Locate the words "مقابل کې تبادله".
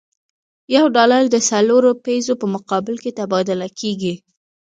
2.55-3.67